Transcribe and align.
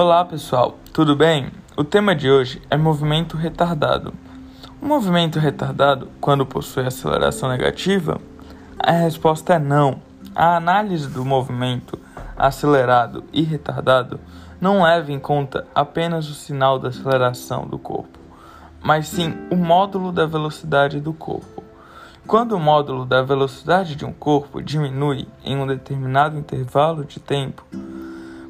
Olá 0.00 0.24
pessoal, 0.24 0.78
tudo 0.92 1.16
bem? 1.16 1.50
O 1.76 1.82
tema 1.82 2.14
de 2.14 2.30
hoje 2.30 2.62
é 2.70 2.76
movimento 2.76 3.36
retardado. 3.36 4.14
O 4.80 4.86
movimento 4.86 5.40
retardado, 5.40 6.08
quando 6.20 6.46
possui 6.46 6.86
aceleração 6.86 7.48
negativa? 7.48 8.20
A 8.78 8.92
resposta 8.92 9.54
é 9.54 9.58
não. 9.58 10.00
A 10.36 10.54
análise 10.54 11.08
do 11.08 11.24
movimento 11.24 11.98
acelerado 12.36 13.24
e 13.32 13.42
retardado 13.42 14.20
não 14.60 14.84
leva 14.84 15.10
em 15.10 15.18
conta 15.18 15.66
apenas 15.74 16.30
o 16.30 16.34
sinal 16.34 16.78
da 16.78 16.90
aceleração 16.90 17.66
do 17.66 17.76
corpo, 17.76 18.20
mas 18.80 19.08
sim 19.08 19.34
o 19.50 19.56
módulo 19.56 20.12
da 20.12 20.26
velocidade 20.26 21.00
do 21.00 21.12
corpo. 21.12 21.64
Quando 22.24 22.52
o 22.52 22.60
módulo 22.60 23.04
da 23.04 23.20
velocidade 23.20 23.96
de 23.96 24.04
um 24.04 24.12
corpo 24.12 24.62
diminui 24.62 25.26
em 25.44 25.56
um 25.56 25.66
determinado 25.66 26.38
intervalo 26.38 27.04
de 27.04 27.18
tempo, 27.18 27.66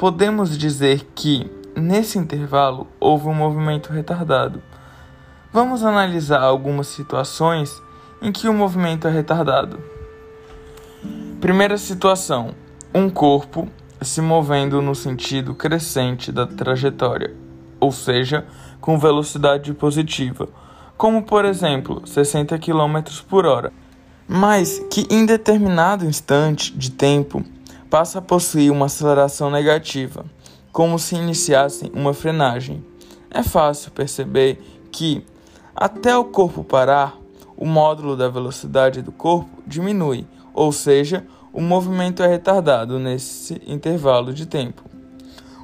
podemos 0.00 0.56
dizer 0.56 1.06
que, 1.14 1.50
nesse 1.76 2.16
intervalo, 2.16 2.86
houve 2.98 3.28
um 3.28 3.34
movimento 3.34 3.92
retardado. 3.92 4.62
Vamos 5.52 5.84
analisar 5.84 6.40
algumas 6.40 6.86
situações 6.86 7.82
em 8.22 8.32
que 8.32 8.48
o 8.48 8.54
movimento 8.54 9.06
é 9.06 9.10
retardado. 9.10 9.78
Primeira 11.38 11.76
situação: 11.76 12.54
um 12.94 13.10
corpo 13.10 13.68
se 14.00 14.22
movendo 14.22 14.80
no 14.80 14.94
sentido 14.94 15.54
crescente 15.54 16.32
da 16.32 16.46
trajetória, 16.46 17.36
ou 17.78 17.92
seja, 17.92 18.46
com 18.80 18.98
velocidade 18.98 19.70
positiva, 19.74 20.48
como 20.96 21.24
por 21.24 21.44
exemplo 21.44 22.00
60 22.06 22.58
km 22.58 23.02
por 23.28 23.44
hora, 23.44 23.70
mas 24.26 24.78
que 24.90 25.06
em 25.10 25.26
determinado 25.26 26.06
instante 26.06 26.74
de 26.74 26.90
tempo 26.90 27.44
passa 27.90 28.20
a 28.20 28.22
possuir 28.22 28.70
uma 28.70 28.86
aceleração 28.86 29.50
negativa, 29.50 30.24
como 30.72 30.98
se 30.98 31.16
iniciasse 31.16 31.90
uma 31.92 32.14
frenagem. 32.14 32.84
É 33.28 33.42
fácil 33.42 33.90
perceber 33.90 34.62
que, 34.92 35.24
até 35.74 36.16
o 36.16 36.24
corpo 36.24 36.62
parar, 36.62 37.18
o 37.56 37.66
módulo 37.66 38.16
da 38.16 38.28
velocidade 38.28 39.02
do 39.02 39.10
corpo 39.10 39.50
diminui, 39.66 40.24
ou 40.54 40.70
seja, 40.70 41.26
o 41.52 41.60
movimento 41.60 42.22
é 42.22 42.28
retardado 42.28 42.98
nesse 42.98 43.60
intervalo 43.66 44.32
de 44.32 44.46
tempo. 44.46 44.84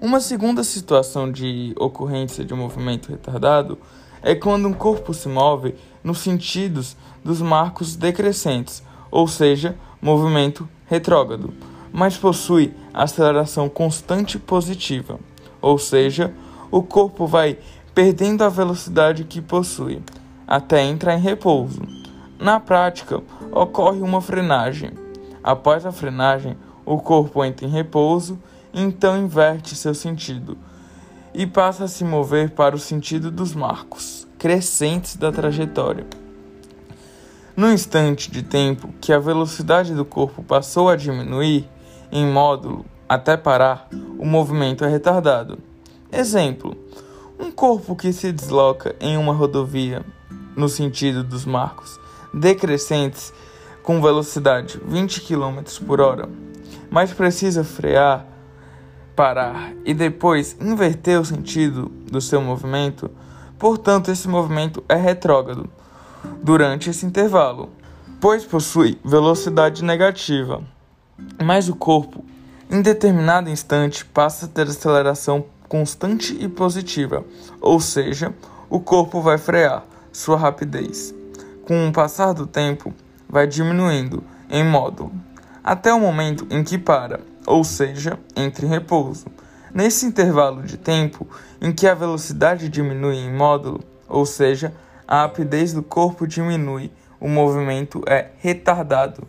Uma 0.00 0.18
segunda 0.18 0.64
situação 0.64 1.30
de 1.30 1.74
ocorrência 1.78 2.44
de 2.44 2.54
movimento 2.54 3.10
retardado 3.10 3.78
é 4.22 4.34
quando 4.34 4.66
um 4.66 4.72
corpo 4.72 5.12
se 5.12 5.28
move 5.28 5.74
nos 6.02 6.18
sentidos 6.18 6.96
dos 7.22 7.40
marcos 7.42 7.96
decrescentes, 7.96 8.82
ou 9.10 9.28
seja, 9.28 9.76
movimento 10.00 10.68
retrógrado 10.86 11.52
mas 11.94 12.16
possui 12.16 12.74
aceleração 12.92 13.68
constante 13.68 14.36
positiva, 14.36 15.20
ou 15.62 15.78
seja, 15.78 16.34
o 16.68 16.82
corpo 16.82 17.24
vai 17.24 17.56
perdendo 17.94 18.42
a 18.42 18.48
velocidade 18.48 19.22
que 19.22 19.40
possui 19.40 20.02
até 20.44 20.82
entrar 20.82 21.14
em 21.14 21.20
repouso. 21.20 21.80
Na 22.36 22.58
prática, 22.58 23.22
ocorre 23.52 24.00
uma 24.00 24.20
frenagem. 24.20 24.90
Após 25.40 25.86
a 25.86 25.92
frenagem, 25.92 26.56
o 26.84 26.98
corpo 26.98 27.44
entra 27.44 27.64
em 27.64 27.70
repouso 27.70 28.40
então 28.74 29.16
inverte 29.16 29.76
seu 29.76 29.94
sentido 29.94 30.58
e 31.32 31.46
passa 31.46 31.84
a 31.84 31.88
se 31.88 32.02
mover 32.02 32.50
para 32.50 32.74
o 32.74 32.78
sentido 32.78 33.30
dos 33.30 33.54
marcos 33.54 34.26
crescentes 34.36 35.14
da 35.14 35.30
trajetória. 35.30 36.04
No 37.56 37.72
instante 37.72 38.32
de 38.32 38.42
tempo 38.42 38.92
que 39.00 39.12
a 39.12 39.18
velocidade 39.20 39.94
do 39.94 40.04
corpo 40.04 40.42
passou 40.42 40.88
a 40.88 40.96
diminuir, 40.96 41.68
em 42.10 42.26
módulo 42.26 42.84
até 43.08 43.36
parar, 43.36 43.88
o 44.18 44.24
movimento 44.24 44.84
é 44.84 44.88
retardado. 44.88 45.58
Exemplo: 46.10 46.76
um 47.38 47.50
corpo 47.50 47.94
que 47.94 48.12
se 48.12 48.32
desloca 48.32 48.94
em 49.00 49.16
uma 49.16 49.34
rodovia 49.34 50.04
no 50.56 50.68
sentido 50.68 51.22
dos 51.22 51.44
marcos 51.44 51.98
decrescentes 52.32 53.32
com 53.82 54.00
velocidade 54.00 54.80
20 54.84 55.20
km 55.20 55.62
por 55.86 56.00
hora, 56.00 56.28
mas 56.90 57.12
precisa 57.12 57.62
frear, 57.62 58.24
parar 59.14 59.72
e 59.84 59.92
depois 59.92 60.56
inverter 60.60 61.20
o 61.20 61.24
sentido 61.24 61.90
do 62.10 62.20
seu 62.20 62.40
movimento, 62.40 63.10
portanto, 63.58 64.10
esse 64.10 64.26
movimento 64.26 64.82
é 64.88 64.94
retrógrado 64.94 65.68
durante 66.42 66.88
esse 66.88 67.04
intervalo, 67.04 67.68
pois 68.20 68.44
possui 68.44 68.98
velocidade 69.04 69.84
negativa 69.84 70.62
mas 71.42 71.68
o 71.68 71.76
corpo, 71.76 72.24
em 72.70 72.82
determinado 72.82 73.50
instante, 73.50 74.04
passa 74.04 74.46
a 74.46 74.48
ter 74.48 74.66
aceleração 74.66 75.44
constante 75.68 76.36
e 76.40 76.48
positiva, 76.48 77.24
ou 77.60 77.80
seja, 77.80 78.34
o 78.70 78.80
corpo 78.80 79.20
vai 79.20 79.38
frear 79.38 79.84
sua 80.12 80.36
rapidez. 80.36 81.14
Com 81.64 81.88
o 81.88 81.92
passar 81.92 82.32
do 82.32 82.46
tempo, 82.46 82.92
vai 83.28 83.46
diminuindo 83.46 84.22
em 84.50 84.64
módulo, 84.64 85.12
até 85.62 85.92
o 85.92 86.00
momento 86.00 86.46
em 86.50 86.62
que 86.62 86.78
para, 86.78 87.20
ou 87.46 87.64
seja, 87.64 88.18
entre 88.36 88.66
em 88.66 88.68
repouso. 88.68 89.26
Nesse 89.72 90.06
intervalo 90.06 90.62
de 90.62 90.76
tempo 90.76 91.26
em 91.60 91.72
que 91.72 91.86
a 91.86 91.94
velocidade 91.94 92.68
diminui 92.68 93.16
em 93.16 93.32
módulo, 93.32 93.82
ou 94.08 94.24
seja, 94.24 94.72
a 95.08 95.22
rapidez 95.22 95.72
do 95.72 95.82
corpo 95.82 96.26
diminui, 96.26 96.92
o 97.18 97.28
movimento 97.28 98.02
é 98.06 98.30
retardado. 98.38 99.26